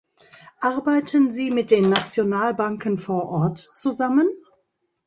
[0.61, 4.27] Arbeiten Sie mit den Nationalbanken vor Ort zusammen?